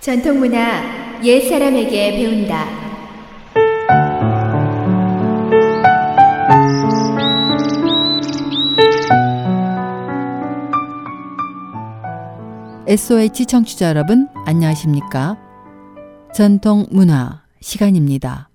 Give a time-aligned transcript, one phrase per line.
[0.00, 2.64] 전통문화 옛 사람에게 배운다.
[12.86, 15.36] SOH 청취자 여러분 안녕하십니까?
[16.34, 18.48] 전통 문화 시간입니다.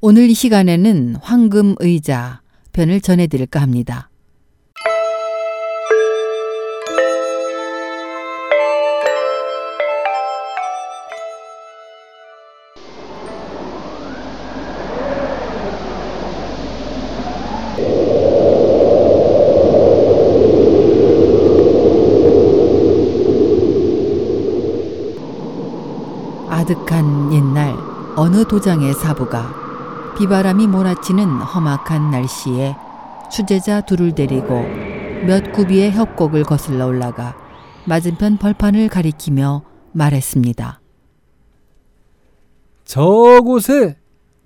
[0.00, 2.42] 오늘 이 시간에는 황금 의자
[2.72, 4.10] 편을 전해드릴까 합니다.
[26.62, 27.76] 아득한 옛날
[28.14, 32.76] 어느 도장의 사부가 비바람이 몰아치는 험악한 날씨에
[33.32, 34.62] 수제자 둘을 데리고
[35.26, 37.36] 몇 구비의 협곡을 거슬러 올라가
[37.86, 40.80] 맞은편 벌판을 가리키며 말했습니다.
[42.84, 43.96] 저곳에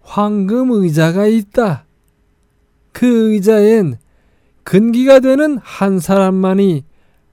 [0.00, 1.84] 황금 의자가 있다.
[2.92, 3.98] 그 의자엔
[4.62, 6.84] 근기가 되는 한 사람만이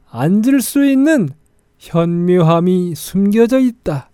[0.10, 1.30] 앉을 수 있는
[1.80, 4.10] 현묘함이 숨겨져 있다.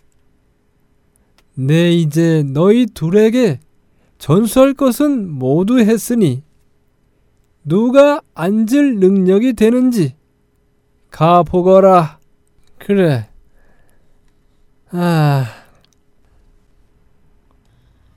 [1.59, 3.59] 내 이제 너희 둘에게
[4.17, 6.41] 전수할 것은 모두 했으니
[7.65, 10.15] 누가 앉을 능력이 되는지
[11.11, 12.19] 가 보거라.
[12.77, 13.27] 그래.
[14.91, 15.47] 아.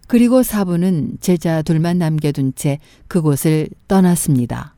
[0.07, 4.77] 그리고 사부는 제자 둘만 남겨둔 채 그곳을 떠났습니다.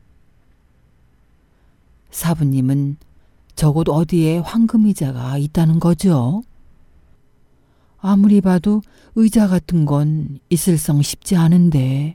[2.09, 2.97] 사부님은
[3.55, 6.41] 저곳 어디에 황금 의자가 있다는 거죠?
[8.05, 8.83] 아무리 봐도
[9.15, 12.13] 의자 같은 건 있을성 쉽지 않은데.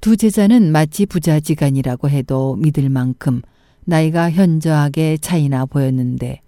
[0.00, 3.40] 두 제자는 마치 부자지간이라고 해도 믿을 만큼
[3.84, 6.40] 나이가 현저하게 차이나 보였는데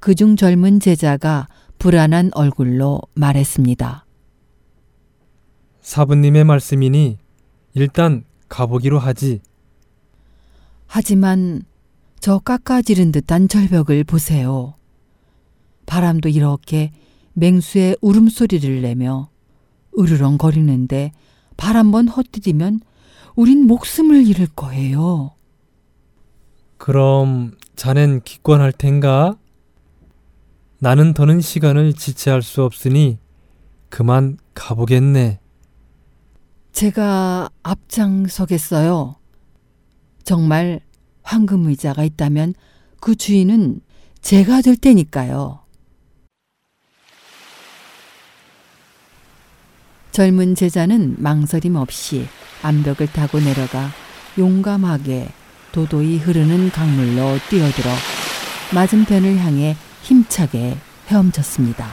[0.00, 1.46] 그중 젊은 제자가
[1.78, 4.04] 불안한 얼굴로 말했습니다.
[5.82, 7.18] 사부님의 말씀이니
[7.74, 9.40] 일단 가보기로 하지.
[10.86, 11.62] 하지만
[12.18, 14.74] 저 깎아지른 듯한 절벽을 보세요.
[15.92, 16.90] 바람도 이렇게
[17.34, 19.28] 맹수의 울음소리를 내며
[19.98, 21.12] 으르렁거리는데
[21.58, 22.80] 발 한번 헛디디면
[23.36, 25.32] 우린 목숨을 잃을 거예요.
[26.78, 29.36] 그럼 자넨 기권할 텐가?
[30.78, 33.18] 나는 더는 시간을 지체할 수 없으니
[33.90, 35.40] 그만 가보겠네.
[36.72, 39.16] 제가 앞장서겠어요.
[40.24, 40.80] 정말
[41.22, 42.54] 황금 의자가 있다면
[42.98, 43.82] 그 주인은
[44.22, 45.61] 제가 될 테니까요.
[50.12, 52.28] 젊은 제자는 망설임 없이
[52.62, 53.90] 암벽을 타고 내려가
[54.36, 55.30] 용감하게
[55.72, 57.90] 도도히 흐르는 강물로 뛰어들어
[58.74, 60.76] 맞은편을 향해 힘차게
[61.08, 61.86] 헤엄쳤습니다.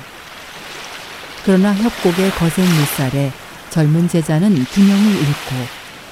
[1.45, 3.31] 그러나 협곡의 거센 물살에
[3.69, 5.55] 젊은 제자는 균형을 잃고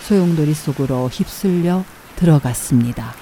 [0.03, 1.83] 소용돌이 속으로 휩쓸려
[2.15, 3.13] 들어갔습니다.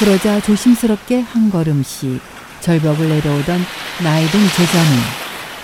[0.00, 2.20] 그러자 조심스럽게 한 걸음씩
[2.60, 3.60] 절벽을 내려오던
[4.02, 4.98] 나이든 제자는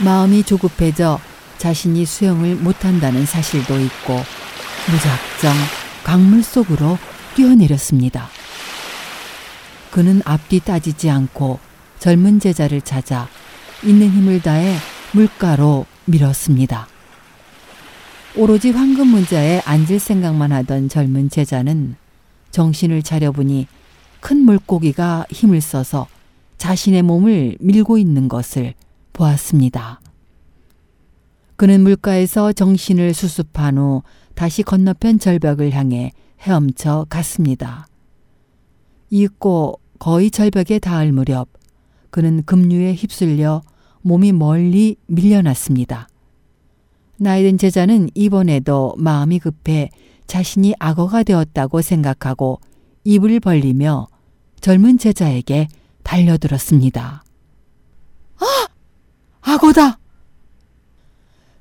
[0.05, 1.19] 마음이 조급해져
[1.59, 4.15] 자신이 수영을 못한다는 사실도 있고
[4.91, 5.53] 무작정
[6.05, 6.97] 강물 속으로
[7.35, 8.29] 뛰어내렸습니다.
[9.91, 11.59] 그는 앞뒤 따지지 않고
[11.99, 13.29] 젊은 제자를 찾아
[13.85, 14.77] 있는 힘을 다해
[15.13, 16.89] 물가로 밀었습니다.
[18.37, 21.97] 오로지 황금 문자에 앉을 생각만 하던 젊은 제자는
[22.51, 23.67] 정신을 차려보니
[24.21, 26.07] 큰 물고기가 힘을 써서
[26.57, 28.75] 자신의 몸을 밀고 있는 것을
[29.13, 30.01] 보았습니다.
[31.59, 34.03] 그는 물가에서 정신을 수습한 후
[34.37, 37.89] 다시 건너편 절벽을 향해 헤엄쳐 갔습니다.
[39.11, 41.49] 잊고 거의 절벽에 닿을 무렵
[42.11, 43.63] 그는 급류에 휩쓸려
[44.03, 46.07] 몸이 멀리 밀려났습니다.
[47.17, 49.91] 나이든 제자는 이번에도 마음이 급해
[50.29, 52.61] 자신이 악어가 되었다고 생각하고
[53.03, 54.07] 입을 벌리며
[54.61, 55.67] 젊은 제자에게
[56.05, 57.25] 달려들었습니다.
[58.37, 58.69] 아!
[59.41, 59.99] 악어다!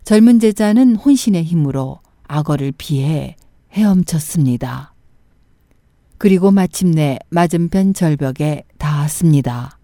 [0.07, 1.99] 젊은 제자는 혼신의 힘으로
[2.29, 3.35] 악어를 피해
[3.73, 4.93] 헤엄쳤습니다.
[6.17, 9.77] 그리고 마침내 맞은편 절벽에 닿았습니다.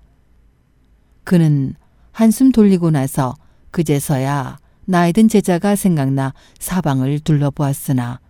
[1.26, 1.76] 그는
[2.14, 3.36] 한숨 돌리고 나서
[3.72, 8.22] 그제서야 나이 든 제자가 생각나 사방을 둘러보았으나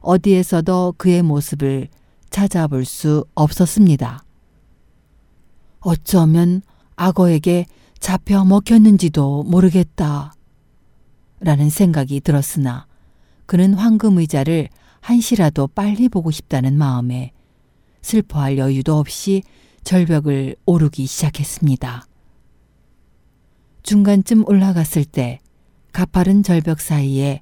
[0.00, 1.88] 어디에서도 그의 모습을
[2.28, 4.24] 찾아볼 수 없었습니다.
[5.80, 6.60] 어쩌면
[6.96, 7.64] 악어에게
[7.98, 10.34] 잡혀 먹혔는지도 모르겠다.
[11.40, 12.86] 라는 생각이 들었으나
[13.46, 14.68] 그는 황금 의자를
[15.00, 17.32] 한시라도 빨리 보고 싶다는 마음에
[18.02, 19.42] 슬퍼할 여유도 없이
[19.82, 22.04] 절벽을 오르기 시작했습니다.
[23.82, 25.40] 중간쯤 올라갔을 때
[25.92, 27.40] 가파른 절벽 사이에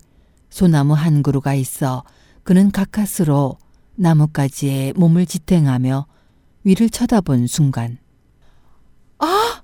[0.49, 2.05] 소나무 한 그루가 있어
[2.45, 3.59] 그는 가까스로
[3.97, 6.07] 나뭇가지에 몸을 지탱하며
[6.65, 7.99] 위를 쳐다본 순간
[9.19, 9.63] 아!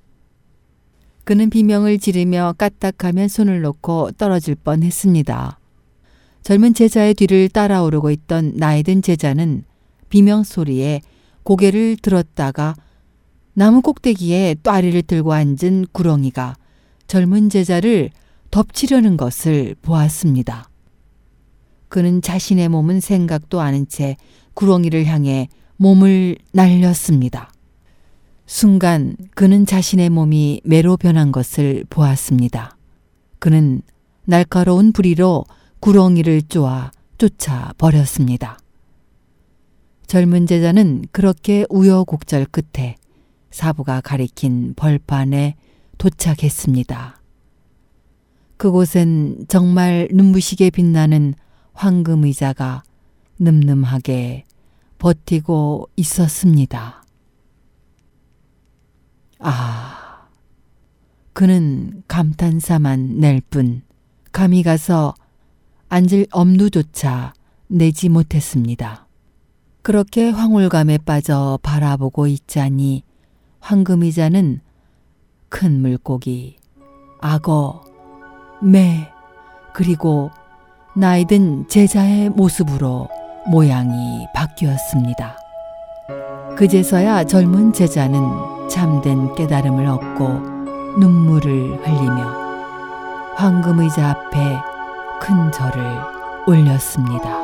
[1.25, 5.59] 그는 비명을 지르며 까딱하면 손을 놓고 떨어질 뻔 했습니다.
[6.43, 9.65] 젊은 제자의 뒤를 따라오르고 있던 나이 든 제자는
[10.11, 11.01] 비명 소리에
[11.43, 12.75] 고개를 들었다가
[13.55, 16.57] 나무 꼭대기에 또아리를 들고 앉은 구렁이가
[17.07, 18.11] 젊은 제자를
[18.51, 20.69] 덮치려는 것을 보았습니다.
[21.89, 24.17] 그는 자신의 몸은 생각도 않은 채
[24.53, 27.54] 구렁이를 향해 몸을 날렸습니다.
[28.47, 32.77] 순간 그는 자신의 몸이 매로 변한 것을 보았습니다.
[33.39, 33.83] 그는
[34.25, 35.45] 날카로운 부리로
[35.81, 38.59] 구렁이를 쪼아 쫓아 버렸습니다.
[40.07, 42.97] 젊은 제자는 그렇게 우여곡절 끝에
[43.51, 45.57] 사부가 가리킨 벌판에
[45.99, 47.21] 도착했습니다.
[48.57, 51.35] 그곳엔 정말 눈부시게 빛나는
[51.73, 52.83] 황금 의자가
[53.39, 54.45] 늠름하게
[54.99, 57.04] 버티고 있었습니다.
[59.41, 60.29] 아,
[61.33, 63.83] 그는 감탄사만 낼 뿐
[64.33, 65.15] 감히 가서
[65.89, 67.33] 앉을 엄두조차
[67.69, 69.07] 내지 못했습니다.
[69.83, 73.05] 그렇게 황홀감에 빠져 바라보고 있자니
[73.61, 74.61] 황금의자는
[75.49, 76.57] 큰 물고기,
[77.21, 77.85] 악어,
[78.63, 79.11] 매,
[79.73, 80.31] 그리고
[80.97, 83.09] 나이든 제자의 모습으로
[83.51, 85.37] 모양이 바뀌었습니다.
[86.57, 88.21] 그제서야 젊은 제자는
[88.69, 90.29] 참된 깨달음을 얻고
[90.99, 92.45] 눈물을 흘리며
[93.37, 94.59] 황금의자 앞에
[95.21, 95.83] 큰 절을
[96.47, 97.44] 올렸습니다.